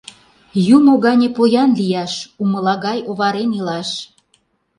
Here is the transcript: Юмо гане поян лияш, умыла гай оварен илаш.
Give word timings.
Юмо 0.75 0.93
гане 1.05 1.27
поян 1.35 1.71
лияш, 1.79 2.13
умыла 2.41 2.75
гай 2.85 2.99
оварен 3.09 3.49
илаш. 3.59 3.89